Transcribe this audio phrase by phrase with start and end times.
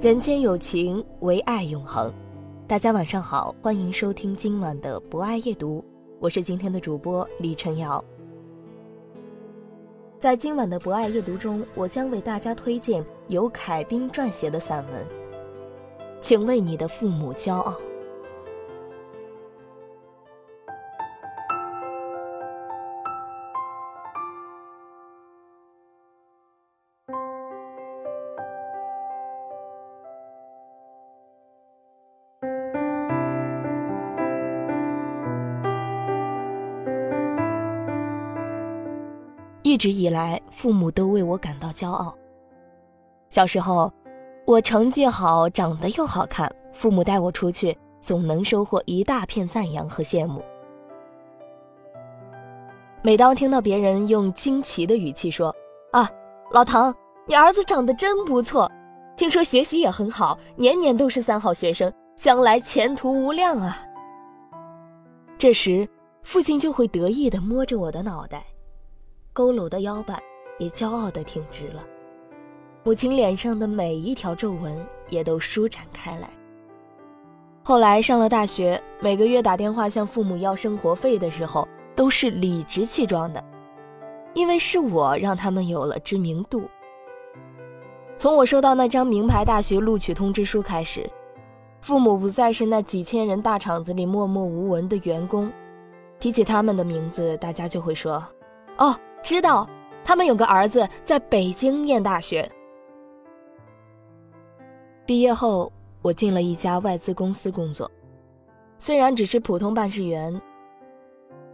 [0.00, 2.10] 人间有情，唯爱永恒。
[2.66, 5.84] 大家晚上好，欢迎收听今晚的博爱夜读，
[6.18, 8.02] 我是今天的主播李晨瑶。
[10.18, 15.06] 在今晚的博爱夜读中，我将为大家推荐由凯宾撰写的散文，
[16.22, 17.76] 请为你的父母骄傲。
[39.70, 42.12] 一直以来，父母都为我感到骄傲。
[43.28, 43.88] 小时候，
[44.44, 50.42] 我成绩好，长得又好看，父母带我出去，总能收获一大片赞扬和羡慕。
[53.00, 55.54] 每当听到别人用惊奇的语气说
[55.94, 56.10] ：“啊，
[56.50, 56.92] 老唐，
[57.28, 58.68] 你儿子长得真不错，
[59.16, 63.78] 听说学习也很好，年年都是三好学生，将来前途无量啊。”
[65.38, 65.88] 这时，
[66.24, 68.44] 父亲就会得意地摸着我的脑袋。
[69.40, 70.22] 佝偻的腰板
[70.58, 71.82] 也骄傲地挺直了，
[72.84, 76.28] 母亲脸上的每一条皱纹也都舒展开来。
[77.62, 83.42] 后来上了大学，每个月打电话向父母要生活费的时候，都是理直气壮的，
[84.34, 86.68] 因为是我让他们有了知名度。
[88.18, 91.08] 从我收到那张名牌大学录取通知书开始，
[91.80, 95.50] 父母不再是那几千人大厂子里默默无闻的员工，
[96.18, 98.22] 提起他们的名字，大家就会说
[98.76, 99.68] ：“哦。”知道，
[100.04, 102.50] 他们有个儿子在北京念大学。
[105.06, 105.72] 毕业后，
[106.02, 107.90] 我进了一家外资公司工作，
[108.78, 110.40] 虽然只是普通办事员，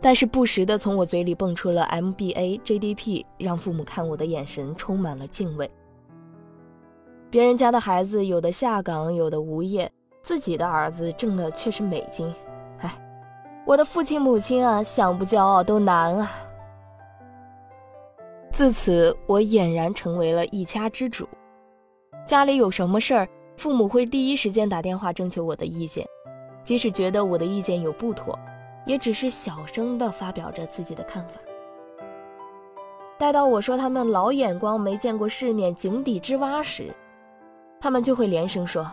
[0.00, 5.70] 但是不时的从我嘴里蹦出了 MBA、GDP，让父母看我的眼神充满了敬畏。
[7.28, 9.90] 别人家的孩子有的下岗，有的无业，
[10.22, 12.32] 自己的儿子挣的却是美金。
[12.78, 12.92] 哎，
[13.66, 16.30] 我的父亲母亲啊，想不骄傲都难啊。
[18.56, 21.28] 自此，我俨然成为了一家之主。
[22.24, 26.06] 家里有什么事儿，父母会第一时间打电话征求我的意见，
[26.64, 28.34] 即使觉得我的意见有不妥，
[28.86, 31.38] 也只是小声地发表着自己的看法。
[33.18, 36.90] 待到我说他们老眼光没见过世面、井底之蛙时，
[37.78, 38.90] 他们就会连声说：“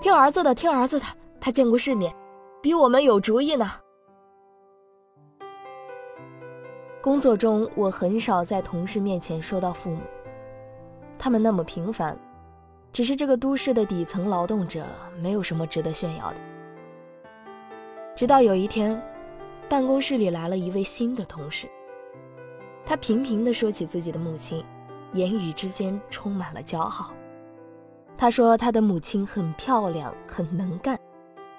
[0.00, 1.06] 听儿子的，听儿子的，
[1.40, 2.14] 他见过世面，
[2.62, 3.68] 比我们有主意呢。”
[7.04, 10.00] 工作中，我很少在同事面前说到父母，
[11.18, 12.16] 他们那么平凡，
[12.94, 14.86] 只是这个都市的底层劳动者，
[15.20, 16.36] 没有什么值得炫耀的。
[18.16, 18.98] 直到有一天，
[19.68, 21.68] 办公室里来了一位新的同事，
[22.86, 24.64] 他频频地说起自己的母亲，
[25.12, 27.12] 言语之间充满了骄傲。
[28.16, 30.98] 他说他的母亲很漂亮，很能干，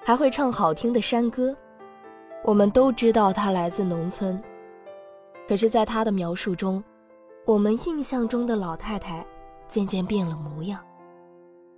[0.04, 1.56] 还会唱好听的山歌。
[2.44, 4.42] 我们都知道他来自农村。
[5.48, 6.84] 可是，在他的描述中，
[7.46, 9.26] 我们印象中的老太太
[9.68, 10.84] 渐渐变了模样，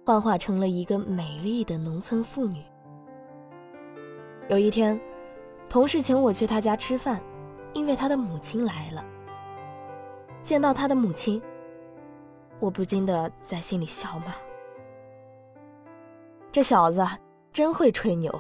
[0.06, 2.64] 幻化成了一个美丽的农村妇女。
[4.48, 4.98] 有一天，
[5.68, 7.22] 同事请我去他家吃饭，
[7.74, 9.04] 因为他的母亲来了。
[10.42, 11.42] 见到他的母亲，
[12.60, 14.34] 我不禁的在心里笑骂
[16.54, 17.06] ：“这小子
[17.52, 18.34] 真会吹牛。”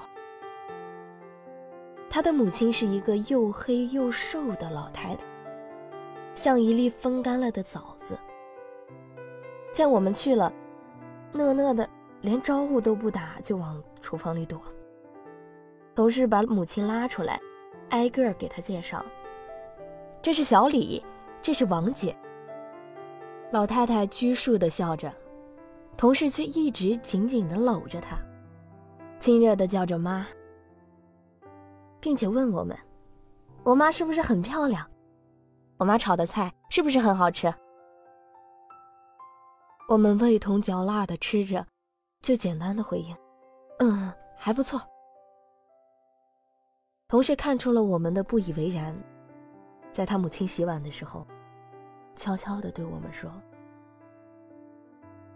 [2.09, 5.23] 他的母亲是一个又黑又瘦的老太太，
[6.33, 8.17] 像一粒风干了的枣子。
[9.71, 10.51] 见我们去了，
[11.33, 11.87] 讷讷的，
[12.21, 14.59] 连招呼都不打，就往厨房里躲。
[15.93, 17.39] 同事把母亲拉出来，
[17.89, 19.05] 挨个给她介绍
[20.21, 21.03] ：“这是小李，
[21.41, 22.15] 这是王姐。”
[23.51, 25.13] 老太太拘束的笑着
[25.97, 28.17] ：“同事却一直紧紧地搂着她，
[29.19, 30.25] 亲热地叫着妈，
[32.07, 32.73] 并且问我们
[33.65, 34.89] ：“我妈是不是很漂亮？
[35.75, 37.53] 我妈炒的菜是不是很好吃？”
[39.89, 41.67] 我们味同嚼蜡地吃着，
[42.21, 43.13] 就简单的回应
[43.79, 44.79] ：“嗯，还不错。”
[47.09, 48.97] 同事看出了我们的不以为然，
[49.91, 51.27] 在他母亲洗碗的时候，
[52.15, 53.29] 悄悄地对我们说：“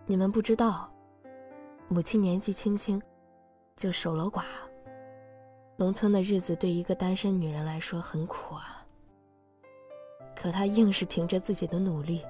[0.07, 0.89] 你们不知道，
[1.89, 3.01] 母亲年纪轻轻
[3.75, 4.45] 就守了寡，
[5.77, 8.85] 农村的日子对一个单身女人来说很苦啊。
[10.35, 12.23] 可她硬是凭着自己的努力，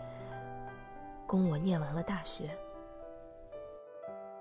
[1.28, 2.50] 供我念完了大学。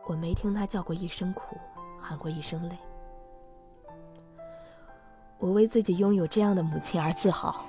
[0.06, 1.56] 我没听她叫过一声苦，
[2.00, 2.76] 喊过一声累。”
[5.38, 7.64] 我为自己拥有这样的母亲而自豪。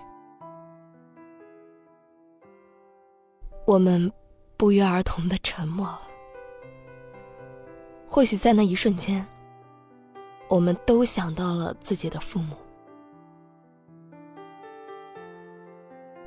[3.66, 4.12] 我们
[4.58, 6.02] 不约而同的沉默了。
[8.10, 9.26] 或许在那一瞬间，
[10.52, 12.58] 我们都想到了自己的父母，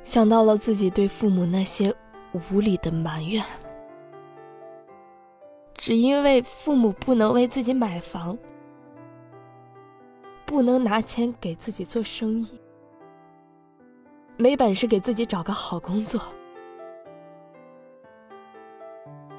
[0.03, 1.93] 想到了自己对父母那些
[2.49, 3.45] 无理的埋怨，
[5.75, 8.35] 只因为父母不能为自己买房。
[10.43, 12.59] 不能拿钱给自己做生意，
[14.37, 16.19] 没本事给自己找个好工作。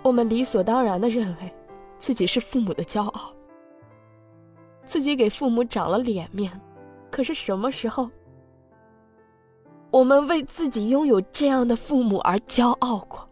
[0.03, 1.53] 我们理所当然的认为，
[1.99, 3.33] 自己是父母的骄傲，
[4.87, 6.51] 自己给父母长了脸面。
[7.11, 8.11] 可是什么时候，
[9.91, 13.29] 我们为自己拥有这样的父母而骄傲过？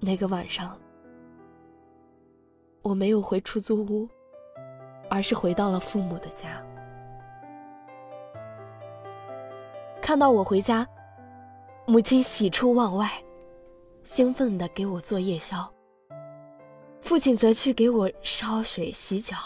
[0.00, 0.76] 那个晚上。
[2.82, 4.08] 我没有回出租屋，
[5.10, 6.64] 而是回到了父母的家。
[10.00, 10.86] 看到我回家，
[11.84, 13.10] 母亲喜出望外，
[14.04, 15.68] 兴奋地给我做夜宵。
[17.06, 19.36] 父亲则去给我烧水洗脚。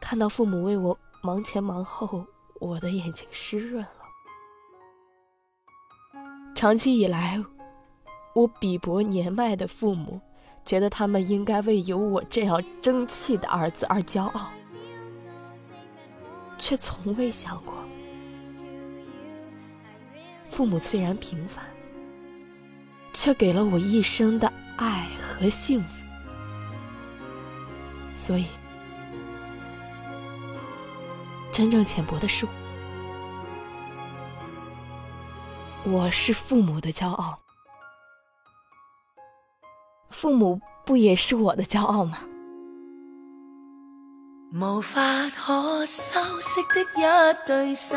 [0.00, 2.24] 看到父母为我忙前忙后，
[2.58, 3.90] 我的眼睛湿润了。
[6.54, 7.44] 长期以来。
[8.34, 10.20] 我比薄年迈的父母，
[10.64, 14.52] 觉得他们应该为有我这样争气的儿子而骄傲，
[16.56, 17.74] 却从未想过，
[20.48, 21.64] 父母虽然平凡，
[23.18, 25.88] 却给了我一生的爱和幸福。
[28.14, 28.46] 所以，
[31.50, 32.46] 真正浅薄的是
[35.84, 37.40] 我，我是父母的骄傲。
[40.10, 42.18] 父母不也是我的骄傲吗？
[44.54, 47.02] 无法可修饰的一
[47.44, 47.96] 对手，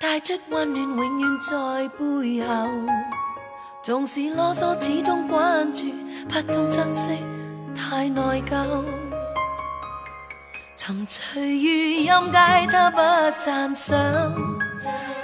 [0.00, 3.25] 带出温暖，永远在背后。
[3.86, 5.84] 纵是啰嗦，始终关注，
[6.28, 7.12] 不懂珍惜，
[7.72, 8.84] 太内疚。
[10.76, 12.98] 曾随遇音阶，他不
[13.38, 13.96] 赞赏，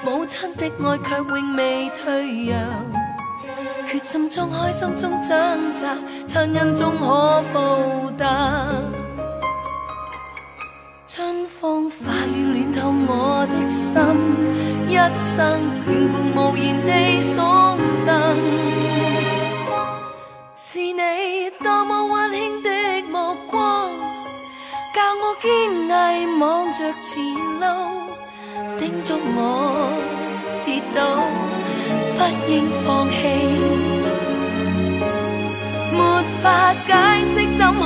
[0.04, 2.60] 母亲的爱却永未退让。
[3.84, 5.96] 决心中开心中挣扎，
[6.28, 8.68] 残忍中可报答。
[11.08, 11.96] 春风化
[12.32, 14.00] 雨暖透我的心，
[14.86, 17.76] 一生眷顾无言地送
[20.56, 22.70] 是你多么温馨的
[23.10, 23.90] 目光，
[24.92, 25.48] 教我坚
[25.86, 25.90] 毅
[26.40, 27.22] 望着前
[27.60, 27.64] 路，
[28.78, 29.38] 叮嘱我
[30.64, 31.00] 跌倒。
[32.14, 32.52] 不应
[32.84, 33.16] 放弃，
[35.92, 35.98] 没
[36.42, 36.44] 法
[36.86, 36.90] 解
[37.34, 37.82] 释，怎可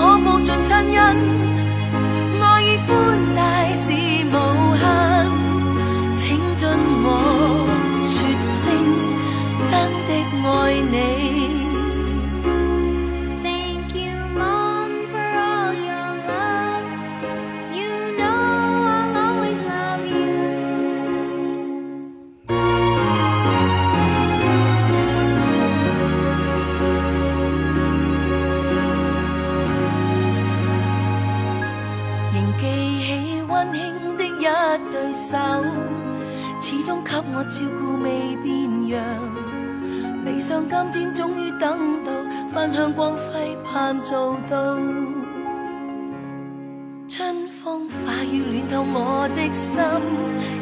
[48.93, 49.81] 我的心，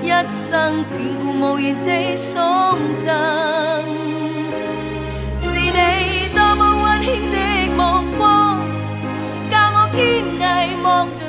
[0.03, 0.09] 一
[0.49, 2.33] 生眷顾无言地送
[2.99, 3.13] 赠。
[5.41, 7.37] 是你多么温馨的
[7.75, 7.79] 目
[8.19, 8.59] 光，
[9.51, 9.99] 教我坚
[10.69, 11.23] 毅望着。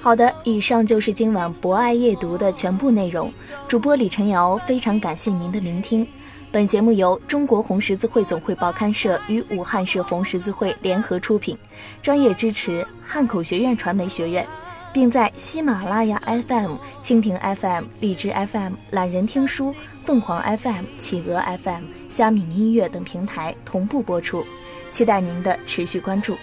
[0.00, 3.32] 好的，以上就是今晚博爱夜读的全部内容。
[3.68, 6.06] 主播李晨瑶非常感谢您的聆听。
[6.52, 11.56] 本节目由中国红十字会总会报刊社与武汉市红十字会联合出品，
[12.02, 14.44] 专业支持汉口学院传媒学院，
[14.92, 24.44] 并在喜马拉雅 FM、蜻蜓 FM、荔枝 FM、懒人听书、凤凰 FM、企鹅 FM、虾米音乐等平台同步播出，
[24.92, 26.36] 期待您的持续关注。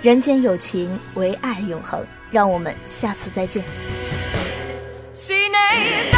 [0.00, 2.04] 人间有情，唯爱永恒。
[2.30, 3.64] 让我们下次再见。
[5.14, 6.08] 是你。